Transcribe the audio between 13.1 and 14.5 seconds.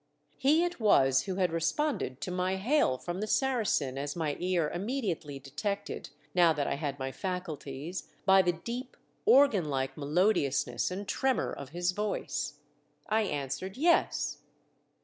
answered" Yes."